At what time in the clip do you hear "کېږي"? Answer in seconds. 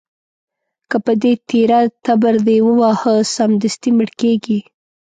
4.21-4.59